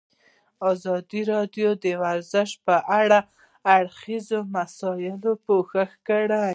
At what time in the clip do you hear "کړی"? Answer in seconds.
6.07-6.41